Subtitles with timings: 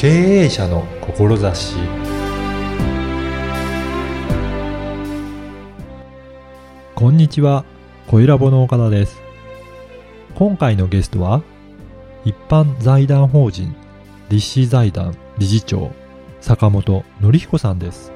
[0.00, 0.08] 経
[0.44, 1.76] 営者の志
[6.94, 7.66] こんにちは、
[8.06, 9.20] 小ラボの岡田です。
[10.36, 11.42] 今回のゲストは、
[12.24, 13.76] 一般財団法人
[14.30, 15.92] 立志財団理事長、
[16.40, 18.10] 坂本則彦さんです。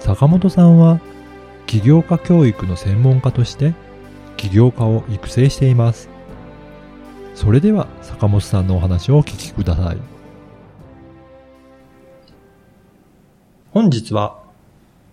[0.00, 1.00] 坂本さんは、
[1.66, 3.72] 起業家教育の専門家として、
[4.36, 6.10] 起業家を育成しています。
[7.34, 10.09] それでは、坂本さんのお話をお聞きください。
[13.72, 14.42] 本日は、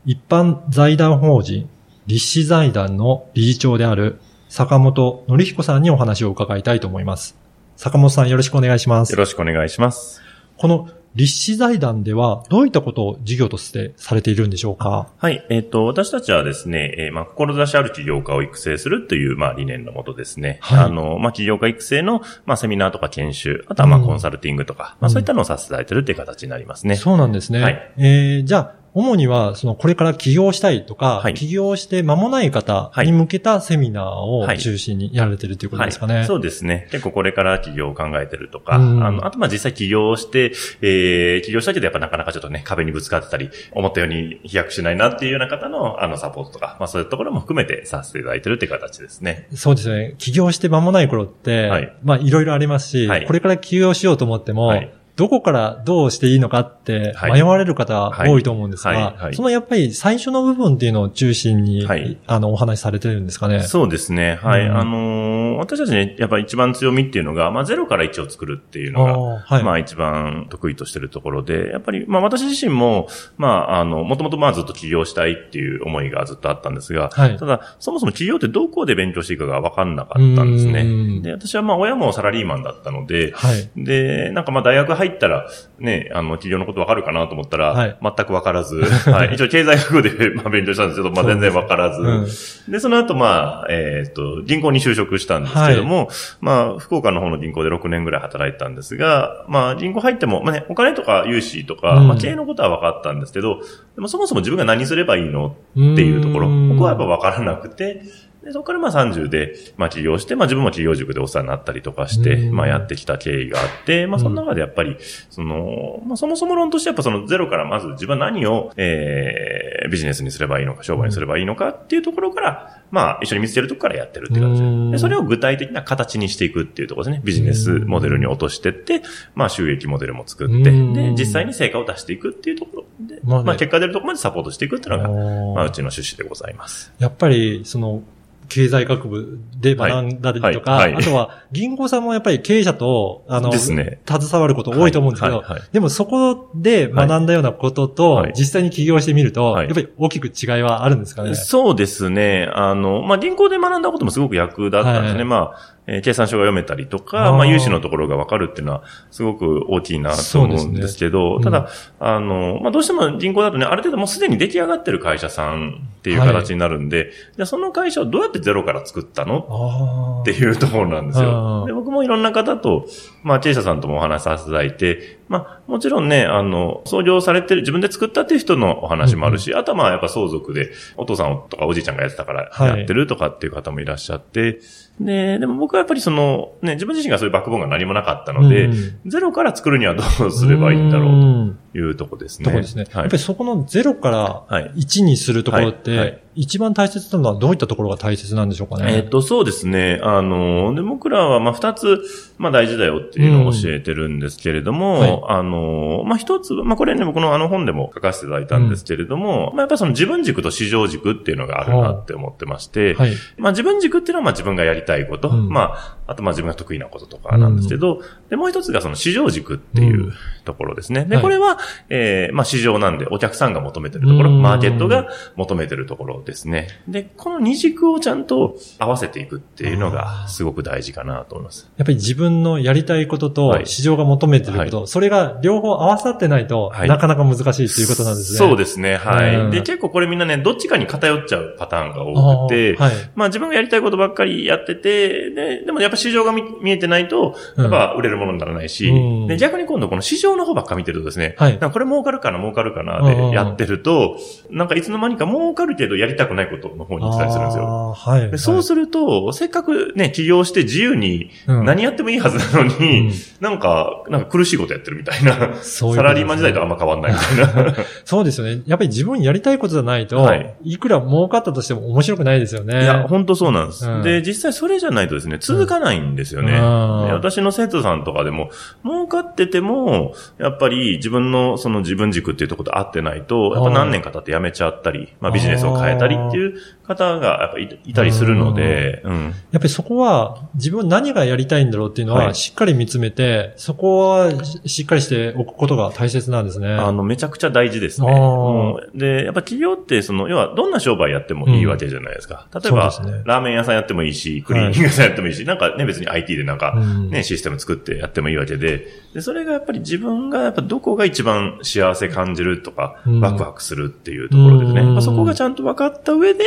[0.04, 1.70] 一般財団法人
[2.08, 7.38] 立志財団の理事長である坂本則彦さんにお話を伺いたいと思います。
[7.76, 9.18] 坂本さんよろしくお願いしますよ。
[9.20, 10.24] ろしくお願いします。
[10.58, 15.10] この立志財団ではどういったことを事業としてされているんでしょうか？
[15.18, 15.46] はい。
[15.50, 20.60] えっ、と、私たちはですね、えーまあ、志ある起業家を育成するという、まあ、理念のもとですね。
[20.62, 26.96] はいあの、まあ、起業家育成の、まあ、セミナーとか研修、あとは、まあ、うんコンサルティングとか、うんまあ、そういったのをさせていただいてるっていう形になりますね。
[26.96, 27.62] そうなんですね。
[27.62, 36.16] はいえー、じゃあ、主には、その、これから起業したいとか、はい起業して間もない方に向けたセミナーをはい中心にやられてるということですかね。
[36.16, 36.26] はい。
[36.26, 36.88] そうですね。
[36.90, 49.48] 結構これから起業を考えてるとか、うんあの、あとまあ実際起業して、えー、起業したけどやっぱなかなかちょっとね、壁にぶつかってたり、思ったように飛躍しないなっていうような方の、あの、サポートとか、まあそういうところも含めてさせていただいてるっていう形ですね。
[49.54, 50.16] そうですね。
[50.18, 63.64] 起業して間もない頃って、はいまあいろいろありますし、はいこれから起業しようと思っても、はいどこからどうしていいのかってはい迷われる方はい多いと思うんですが、そのやっぱり最初の部分っていうのを中心に、はいあの、お話しされてるんですかね？
[63.64, 64.40] そうですね。
[64.42, 64.68] はい。
[64.68, 69.64] うんあのー私たちね、やっぱり一番強みっていうのが、まあ0から1を作るっていうのが、はい。
[69.64, 81.22] まあ一番得意としてるところで、やっぱり、まあ私自身も、まああの、もともとまあずっと起業したいっていう思いがずっとあったんですが、はいただ、そもそも起業ってどこで勉強していいかが分かんなかったんですうんね。
[81.22, 83.72] で、私はまあ親もサラリーマンだったので、はい。
[83.76, 85.48] で、なんかまあ大学入ったら、
[85.80, 87.98] ね、あの、起業のこと分かるかなと思ったら、はい。
[88.02, 88.78] 全く分からず、
[89.10, 89.34] はい。
[89.34, 92.72] 一応経済学部で まあ勉強したんですけど、まあ全然分からず、うん。
[92.72, 96.10] で、その後、まあ、えっ、と、銀行に就職したんですけれども、
[96.42, 102.08] まあ、福岡の方の銀行で6年ぐらい働いてたんですが、まあ、銀行入っても、まあね、お金とか融資とか、うん。
[102.08, 103.62] まあ、経営のことは分かったんですけど、
[103.96, 106.70] でもそもそも自分が何すればいいのっていうところ、うん。
[106.72, 108.02] ここはやっぱ分からなくて、
[108.48, 112.56] でそこからまあ30で、まあ起業して、まあ自分も起業塾でお世話になったりとかして、うん。
[112.56, 114.96] まあやってきた経緯があって、まあその中でやっぱり、
[115.30, 124.64] その、まあそもそも論としてやっぱそのゼロからまず自分は何を、えー、ビジネスにすればいいのか、商売にすればいいのかっていうところから、まあ一緒に見つけるところからやってるっていう感じ。
[124.64, 124.92] うん。
[124.92, 127.22] で、でそれを具体的な形にしていくっていうところですね。
[127.26, 129.02] ビジネスモデルに落としてって、
[129.36, 130.94] まあ収益モデルも作って、うん。
[130.94, 133.46] で、実際に成果を出していくっていうところで、まあね。
[133.48, 135.10] まあ結果出るところまでサポートしていくっていうのが、
[135.56, 136.94] まあうちの趣旨でございます。
[137.00, 138.04] やっぱり、その、
[138.50, 141.04] 経済学部で学んだりとか、はいはいはい。
[141.04, 143.58] あとは銀行さんもやっぱり経営者と、あの、ね。
[143.58, 148.34] 携わること多いと思うんですけど、でもそこで学んだようなことと、はい。
[148.36, 149.66] 実際に起業してみると、はい。
[149.66, 151.36] やっぱり大きく違いはあるんですかね？
[151.36, 152.50] そうですね。
[152.54, 155.20] あの、まあ、銀行で学んだこともすごく役立ったんですね。
[155.20, 155.26] はい。
[155.26, 169.48] まあ、えー計算書が読めたりとあか、ーまあ、融資のところがわかるっていうのは、すごく大きいなと思うんですけど、そうですねただ、あの、まあ、どうしても銀行だとね、ある程度もうすでに出来上がってる会社さんっていう形になるんで、じゃあその会社をどうやってゼロから作ったの？
[169.50, 170.22] ああ。
[170.24, 171.64] っていうところなんですあよ。
[171.64, 172.86] ーで僕もいろんな方と、
[173.24, 182.80] まあ、経営者さんともお話しさせていただいて、まあ、もちろんね、あの、創業されてる、自分で作ったっていう人のお話もあるし、あとはまあ、やっぱ相続で、お父さんとかおじいちゃんがやってたからはい。
[182.80, 184.60] やってるとかっていう方もいらっしゃって、
[185.00, 192.46] で、でも僕はやっぱりその、ね、自分自身がそういうバックボーンが何もなかったので、うんゼロから作るにはどうすればいいんだろううというとこですね。
[192.46, 192.86] ところですね。
[192.92, 198.96] はいやっぱりそこのゼロからはい1にするところって、一番大切なのはどういったところが大切なんでしょうかね？
[198.96, 200.00] えっ、と、そうですね。
[200.04, 202.00] あの、で、僕らは、まあ、二つ、
[202.38, 213.14] まあ、大事だよっていうのを教えてるんですけれども、はいあの、まあ、一つ、まあ、これね、僕のあの本でも書かせていただいたんですけれども、まあ、やっぱりその自分軸と市場軸っていうのがあるなって思ってまして、はい。
[213.38, 220.14] まあ、自分軸っていうのは、まあ、自分がやりたいこと、うんまあ、あと、まあ、自分が得意なこととかなんですけど、で、もう一つがその市場軸っていううん
[220.46, 221.04] ところですね。
[221.04, 221.58] で、はいこれは、
[221.90, 226.70] えーまあ、市場なんで、お客さんが求めてるところ、うんマーケットが求めてるところですね。
[226.88, 231.70] で、この二軸をちゃんと合わせていくっていうのが、すごく大事かなと思います。
[231.76, 238.38] やっぱり自分のやりたいこととはい市場が求めてること、それが両方合わさってないと、はいなかなか難しいっていうことなんですね。
[238.38, 239.36] そうですね、はい。
[239.36, 242.94] うんで、結構これみんなね、どっちかに偏っちゃうパターンが多くて、はい。
[243.16, 254.18] まあ自分がやりたいことばっかりやってて、で、でもやっぱぱ市場が見見えてないと、うんやっぱ売れるものにならないし、うんで、逆に今度この市場の方ばっか見てるとですね、はいこれ儲かるかな、儲かるかなでやってると、
[254.50, 257.94] なんかいつの間にか儲かるけどやりたくないことの方に行ってたりするんですよ。
[257.94, 258.32] はい。
[258.32, 265.56] でそうすると、せっかくね、起業して自由にうん何やってもいいはずなのに、うんなんか、なんか苦しいことやってるみたいな。
[265.62, 267.76] そういうねサラリーマン時代とあんま変わんないみたいな。
[268.04, 268.62] そうですよね。
[268.66, 272.84] やっぱり自分やりたいことじゃないと、はいい、くら儲かったとしても面白くないですよね。
[272.84, 276.60] いや、本当そうなんです、うんで、実際それじゃないとですね、続かないんですよね。
[276.60, 278.50] 私の生徒さんとかでも、
[278.84, 289.24] 儲かってても、やっぱり自分のその自分軸っていうところと合ってないと、やっぱ何年か経って辞めちゃったり、まあビジネスを変えたりっていう方がやっぱいいたりするので、うん。
[289.24, 294.32] やっぱりそこは自分何がやりたいんだろうっていうのははいしっかり見つめて、そこは
[294.66, 296.70] ししっかりしておくことが大切なんですね。
[296.70, 298.08] あの、めちゃくちゃ大事ですね。
[298.08, 302.48] うで、やっぱ企業って、その、要は、どんな商売やってもいいわけじゃないですか。
[302.54, 307.10] 例えば、ねラーメン屋さんやってもいいし、クリーニング屋さんやってもいいし、なんかね、別に IT でなんか、うん。
[307.10, 313.22] ね、システム作ってやってもいいわけで、で、それがやっぱり自分がやっぱどこが一番幸せ感じるとか、うん。
[313.22, 314.82] ワクワクするっていうところですね。
[314.82, 314.94] うん。
[314.94, 316.44] まあ、そこがちゃんと分かった上で、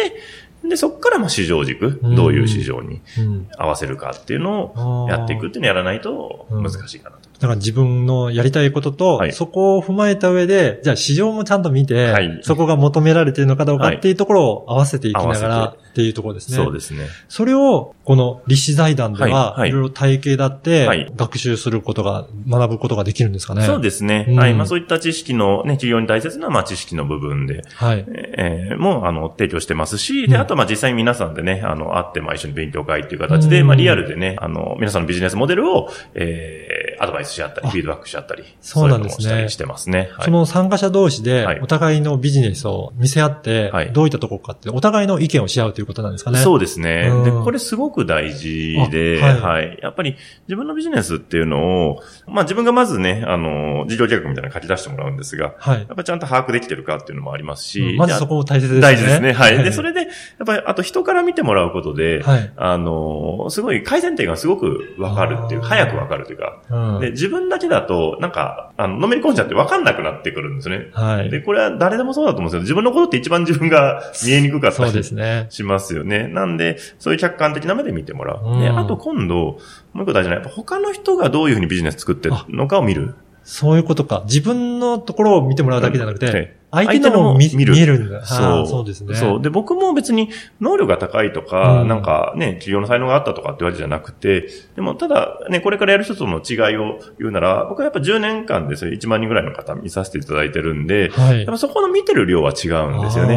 [0.68, 2.16] で、そこからまあ市場軸、うん。
[2.16, 3.48] どういう市場にうん。
[3.56, 7.29] 合わせるかっていうのをやっていくっていうのをやらないと難しいかなと。
[7.40, 16.56] だから自分のやりたいことと、はいそこを踏まえた上で、じゃあ市場もちゃんと見て、はいそこが求められているのかどうかはいっていうところを合わせていきなが合らわっていうところですね。
[16.56, 17.06] そうですね。
[17.28, 23.62] それを、この立志財団では、はいろいろ体系だっはてい、学習することが、学ぶことができるんですかね。
[23.62, 24.26] そうですね。
[24.28, 24.54] うんはい。
[24.54, 28.04] まあそういった知識のね、企業に大切なまあ知識の部分で、はい。
[28.08, 40.10] えーもう、あの、提供してますし、で、うんあと、まあ、実際に皆さんでね、あの、会って、まあ、一緒に勉強会っていう形で、うんまあ、リアルでね、あの、皆さんのビジネスモデルを、えー、アドバイスし合ったり、あフィードバックし合ったり、そうなんですねしたりしてますね。
[40.12, 46.38] はいその参加者同士ではい、お互いのビジネスを見せ合ってはい、どういったところかって、お互いの意見をし合うということなんですかね。
[46.40, 47.08] そうですね。
[47.10, 50.16] うんで、これすごく大事で、あははいい、やっぱり
[50.46, 55.78] 自分のビジネスっていうのを、まあ自分がまずね、あの、事業計画みたいなの書き出してもらうんですが、はい。
[55.78, 58.80] やっぱちゃんと把握できてるかっていうのもありますし、まずそこも大切ですね。
[58.82, 59.32] 大事ですね。
[59.32, 59.64] はい。
[59.64, 60.10] で、それで、やっ
[60.46, 70.88] ぱり、あと人から見てもらうことで、はいあの、すごい改善点がすごくわかるっていう、早くわかるというか、うんで、自分だけだと、なんか、あの、のめり込んじゃってわかんなくなってくるんですね。
[70.92, 71.30] はい。
[71.30, 75.46] で、これは誰でもそうだと思うんですけど、自分のことって一番自分が 見えにくかったそうりですね。
[75.50, 76.26] しますよね。
[76.28, 78.60] なんで、そういう客観的な目で見てもらう。
[78.60, 79.58] で、うんあと今度、も
[79.96, 83.14] う一個大事なのは、やっぱ他の人がどういうふうにビジネス作ってるのかを見る。
[83.42, 84.22] そういうことか。
[84.26, 88.24] 自分のところを見てもらうだけじゃなくて、はい相手のも見見る見えるんだ。
[88.24, 88.66] そう。
[88.66, 89.14] そうですね。
[89.14, 89.42] そう。
[89.42, 90.30] で、僕も別に
[90.60, 103.36] 能力が高いとか、うんなんかね、企業の才能があったとかってわけじゃなくて、でもただね、これからやる人との違いを言うなら、僕はやっぱ10年間でそれ1万人ぐらいの方見させていただいてるんで、はいやっぱそこの見てる量は違うんですよね。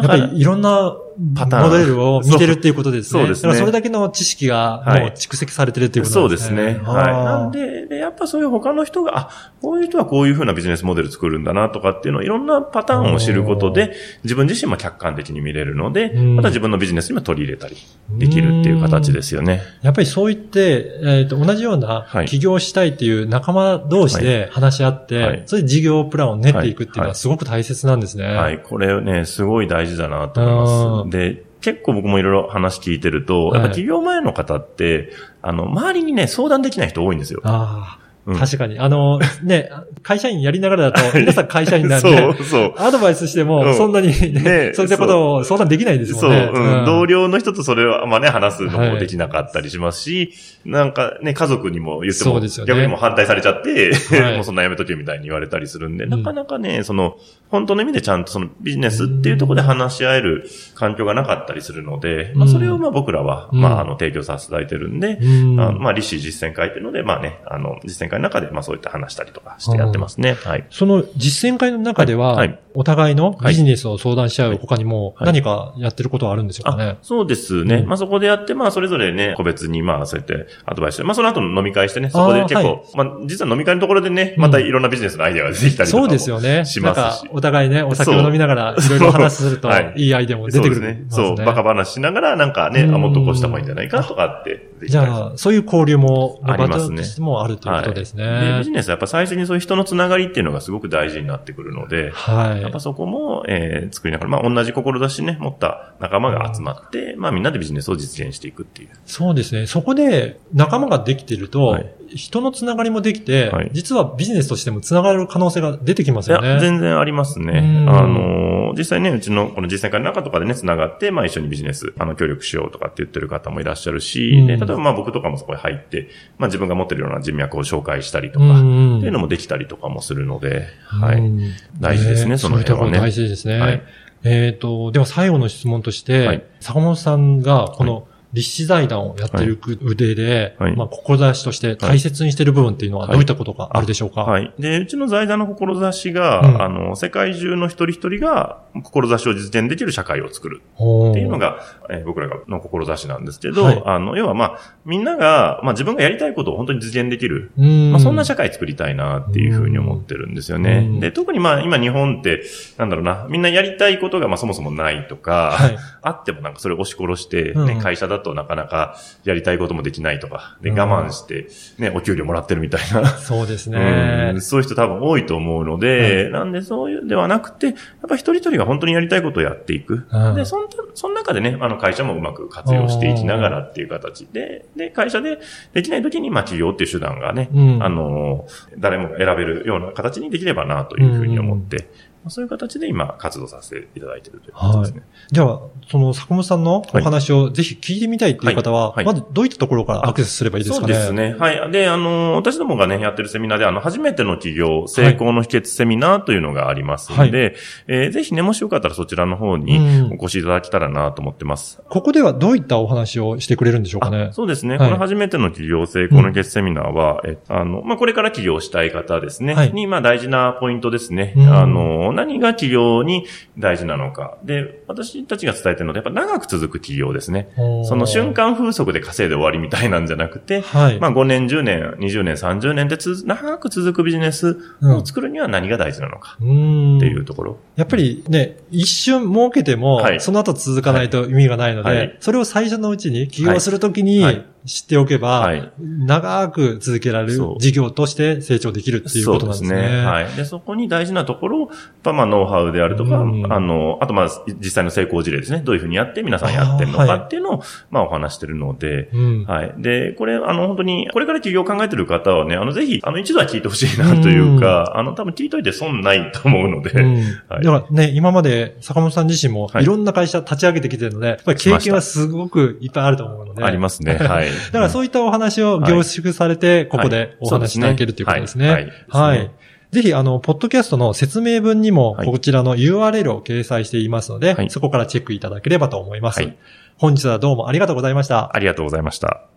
[0.00, 0.96] あーだからやっぱりいろんな
[1.34, 1.70] パターン。
[1.70, 3.10] モデルを見てるっていうことですね。
[3.10, 3.54] そうそうですね。
[3.54, 5.00] それだけの知識がはい。
[5.00, 6.64] もう蓄積されてるっていうことそうなんですね。
[6.64, 6.84] ですね。
[6.84, 7.06] はい。
[7.12, 13.94] なんで、で、でやっぱそういう他の人が、あ、こういう人はこういうふうなビジネスモデル作るんだなとかっていうのをいろんなパターンを知ることで、
[14.24, 16.36] 自分自身も客観的に見れるので、うん。
[16.36, 17.76] また自分のビジネスにも取り入れたり
[18.10, 19.62] できるっていう形ですよね。
[19.82, 22.26] やっぱりそう言って、えっ、と、同じようなはい。
[22.26, 25.42] 起業したいっていう仲間同士で話し合って、はい。
[25.46, 27.14] それで事業プランを練っていくっていうのははい。
[27.16, 28.26] すごく大切なんですね。
[28.26, 31.10] はい、これね、すごい大事だなと思います。
[31.10, 35.10] で、結構僕もいろいろ話聞いてると、はいやっぱ起業前の方って、
[35.40, 37.40] あの、周りにね、相談できない人多いんですよ。
[37.44, 38.38] ああ、うん。
[38.38, 38.78] 確かに。
[38.78, 39.70] あの、ね、
[40.02, 42.74] 会社員やりながらだと、皆さん会社員なんそで、う、そう。
[42.76, 43.74] アドバイスしてうも、ん。
[43.74, 44.86] そんなにね、ねそう。
[44.86, 46.34] いったことを相談できないですもそう、ん。
[46.34, 46.50] ね。
[46.52, 50.32] うん、同僚僚の人とそれを、まあね、話すのもできなかったりしますし、
[50.64, 52.48] なんかね、家族にも言っても、ね。
[52.66, 54.34] 逆にもう反対されちゃって、はい。
[54.36, 56.10] もうそんなやめとけみたいに言われたりするんで、うん。
[56.10, 57.16] なかなかね、その、
[57.48, 63.60] 本当の意味でちゃんとそのビジネスっていうところで話し合える環境がなかったりするので、まあそれをまあ僕らは、うん。
[63.60, 65.60] まああの、提供させていただいてるんで、うん。
[65.60, 70.34] あまあ、立志実践会っていうので、まあね、あの、実践会の中で、まあそういった話したりとかしてやってますね。
[70.34, 70.66] はい。
[70.70, 75.26] その実践会の中では、はいはいお互いのビジネスを相談し合う他にもはい。
[75.26, 76.84] 何かやってることはあるんでしょうかね？
[76.84, 77.76] あそうですね。
[77.76, 77.86] うん。
[77.86, 80.94] まあそこでやって、まあそれぞれね、個別にまあそうやってアドバイス。
[80.94, 86.64] して、まあその後の飲み会してね、そこで結構、まあ実は飲み会のところでね、またいろんなビジネスのアイデアが出てきたりとかもそうですよね。
[86.64, 87.22] しますし。
[87.22, 89.92] なんか、お互いね、お酒を飲みながらいろいろ話すると、はい。
[89.96, 91.04] いいアイデアも出てくる、そうね。
[91.10, 93.00] そう、バカ話しながらなんかね、あ、うん。
[93.00, 98.24] もっとこうした方がいいんじゃないかとかってじゃあ、そういう交流も、ありますねもあるということですね。
[98.24, 102.63] で、ビジネスはやっぱ最初にそういう人のつながりっていうのがすごく大事になってくるので、はい。
[102.64, 108.88] やっぱそこも、えー作りながら、まあ同じ志ね、持った仲間が集まって、まあみんなでビジネスを実現していくっていう。
[109.06, 109.66] そうですね。
[109.66, 113.70] そこで仲間ができてると、はい人のつながりもできて、はい。
[113.72, 116.60] 実はビジネスとしてもつながる可能性が出てきますいや、よね。
[116.60, 117.58] 全然ありますね。
[117.58, 117.88] うん。
[117.90, 124.46] あのー、実際ね、うちのこの実践会の中とかでね、繋がって、まあ一緒にビジネス、あの、協力しようとかって言ってる方もいらっしゃるし、うん。
[124.46, 128.98] で、例えばまあ僕とかもそこに入って、まあ自分が持ってるような人脈を紹介したりとか、うん。
[128.98, 131.18] っていうのもできたりとかもするので、はい。
[131.18, 132.98] うん大事ですねその辺はね。
[132.98, 133.58] 大事ですね。
[133.58, 133.82] はい。
[134.24, 136.44] えっ、と、では最後の質問として、はい。
[136.60, 140.76] 坂本さんがこの立志財団をやっていく腕で、はい。
[140.76, 144.52] まあ、志として大切にしている部分っていうのはどういったことがあるでしょうか、はい。
[144.58, 146.62] で、うちの財団の志が、うん。
[146.62, 151.60] あの、世界中の一人一人が、志を実現できる社会を作るほっていうのが、
[151.90, 153.82] えー僕らの志なんですけど、はい。
[153.84, 157.50] あの、要はまあ、みんなが、まあ自分がやりたいことを本当に実現できる。
[157.58, 157.92] うん。
[157.92, 160.86] まあそんな社会作りたいなっていうふうに思ってるんですよね。
[160.88, 161.00] うん。
[161.00, 162.42] で、特にまあ今日本って、
[162.78, 165.78] なんだろうな、みんなやりたいことがまあそもそもないとか、はい。
[166.02, 167.66] あってもなんかそれを押し殺して、うん。
[167.66, 170.78] ね、会社だとなかなかやりたいこともできないとか、で、うん。
[170.78, 173.06] 我慢して、ね、お給料もらってるみたいな。
[173.18, 174.40] そうですうねん。
[174.40, 177.74] そういう人多分多いと思うので、なんでそういうではなくて、やっ
[178.08, 180.06] ぱ一人一人が本当にやりたいことをやっていく。
[180.10, 180.34] うん。
[180.34, 184.26] で、そんその中でね、あの会社もうまく活用していきながらっていう形。
[184.26, 185.38] で、で、会社で
[185.72, 187.82] できない時に、まあ企業っていう手段がね、うん。
[187.82, 188.46] あの、
[188.78, 195.02] 誰もが選べるような形にできればなというふうに思って、まあそういう形で今活動させていただいているということですね。
[195.30, 200.94] じゃあ、その坂本さんのお話をぜひ聞いてみたいっていう方は、はいはいまずどういったところからアクセスすればいいですかね？
[200.94, 201.34] そうですね。
[201.38, 201.70] はい。
[201.70, 211.82] で、あの、私どもがね、やってるセミナーで、あの、初めての企業、成功の秘訣セミナーというのがありますので、えーぜひね、もしよかったらそちらの方にうんお越しいただけたらなと思ってます。
[211.88, 214.28] ここではどういったお話をしてくれるんでしょうかね？
[214.30, 214.78] あそうですね。
[214.78, 219.54] はいこの初めての企業成功の秘訣セミナーは、えあの、まあ、これから起業したい方ですね。
[219.54, 221.34] はいに、まあ、大事なポイントですね。
[221.36, 223.26] うんあの、何が起業に
[223.58, 224.38] 大事なのか。
[224.44, 227.50] で、私たちが伝えてるので、やっぱ長く続く起業ですね。
[227.84, 231.00] その瞬間風速で稼いで終わりみたいなんじゃなくて、はい。
[231.00, 237.58] まあ5年、10年、20年、30年でつ長く続くビジネスを作るには何が大事なのかうんっていうところ。
[237.76, 249.68] やっぱりね、一瞬儲けても、はいその後続かないと意味がないので、はいはいそれを最初のうちに起業するときにはい知っておけば、はい長く続けられる事業として成長できるっていうことなんですね。
[249.68, 250.04] そうですね。
[250.04, 250.36] はい。
[250.36, 251.70] で、そこに大事なところを、やっ
[252.02, 254.28] ぱまあ、ノウハウであるとか、うんあの、あとまあ、
[254.60, 255.60] 実際の成功事例ですね。
[255.60, 259.74] どういうふうにやって皆さんやってるのかっていうのを、まあ、お話してるので、うんはい。
[259.78, 267.14] で、これ、あの、本当に、これから起業を考えてる方はね、あの、ぜひ、あの、一度は聞いてほしいなというか、あの、多分聞いといて損ないと思うので、うん
[267.48, 273.64] はいだからね、今まで坂本さん自身もはいいろんな会社立ち上げてきてるので、やっぱり経験はすごくいっぱいあると思うので。
[273.64, 274.14] ありますね。
[274.14, 274.48] はい。
[274.54, 278.70] だからそういったお話を凝縮されて、ここでお話しいただけるということですね。
[278.70, 278.92] はい。
[279.08, 279.50] はい。
[279.92, 286.42] ぜひ、あの、ポッドキャストの説明文にも、はいこちらの URL を掲載していますので、はいそこからチェックいただければと思います。
[286.42, 286.56] はい
[286.96, 288.54] 本日はどうもありがとうございました。
[288.54, 289.48] ありがとうございました。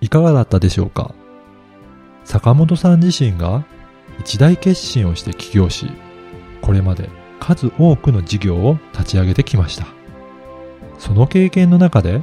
[0.00, 1.14] いかがだったでしょうか？
[2.24, 3.64] 坂本さん自身が
[4.20, 5.90] 一大決心をして起業し、
[6.62, 9.86] これまで数多くの事業を立ち上げてきました。
[10.98, 12.22] その経験の中で、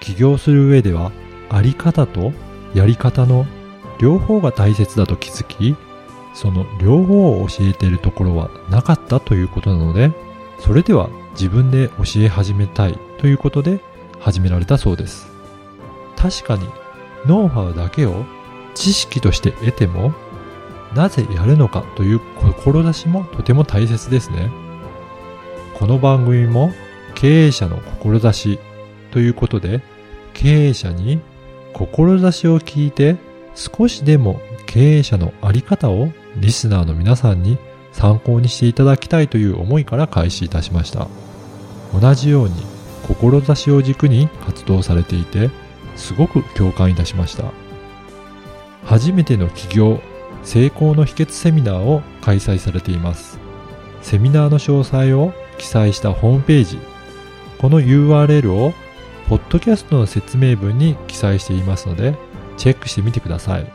[0.00, 1.12] 起業する上では、
[1.48, 2.32] あり方と
[2.74, 3.46] やり方の
[3.98, 5.76] 両方が大切だと気づき、
[6.34, 10.12] その両方を教えているところはなかったということなので、
[10.58, 13.80] それでは自分で教え始めたいということで
[14.20, 15.28] 始められたそうです。
[16.16, 16.68] 確かに
[17.26, 18.24] ノウハウだけを
[18.74, 20.12] 知識として得ても、
[20.94, 24.50] なぜやるのかという志もとても大切ですね。
[25.74, 26.72] この番組も
[27.16, 28.60] 経営者の志
[29.10, 29.80] ということで、
[30.34, 31.20] 経営者に
[31.72, 33.16] 志を聞いて
[33.54, 37.58] 少しでも経営者のあり方をリスナーの皆さんに
[37.92, 41.08] 参考にしていただきたいという思いから開始いたしました。
[41.98, 42.54] 同じように
[43.08, 45.50] 志を軸に活動されていて、
[45.96, 47.44] すごく共感いたしました。
[48.84, 50.00] 初めての起業
[50.42, 53.38] 成功の秘訣セミナーを開催されています。
[54.02, 56.78] セミナーの詳細を記載したホームページ、
[57.58, 58.74] この URL を
[59.28, 62.14] ポッドキャストの説明文に記載していますので、
[62.56, 63.66] チェックしてみてください。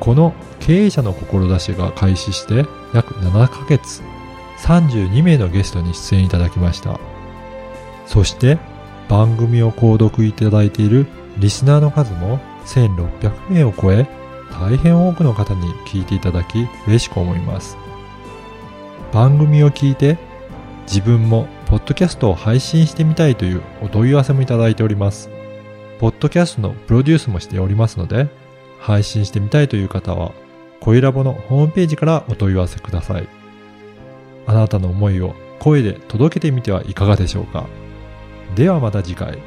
[0.00, 4.02] この経営者の志が開始して約7ヶ月、
[4.58, 6.98] 32名のゲストに出演いただきました。
[8.06, 8.58] そして
[9.08, 11.06] 番組を購読いただいている
[11.38, 14.06] リスナーの数も1600名を超え、
[14.52, 17.76] 大変多くの方に聞いていただき嬉しく思います。
[19.12, 20.18] 番組を聞いて
[20.86, 25.30] 自分もポッドキャストを配信してみたいというお問い合わせもいただいております。
[26.00, 28.28] ポッドキャストのプロデュースもしておりますので、
[28.78, 30.32] 配信してみたいという方は、
[30.80, 33.28] 声ラボのホームページからお問い合わせください。
[34.46, 37.64] あなたの思いを声で届けてみてはいかがでしょうか。
[38.54, 39.38] ではまた次回。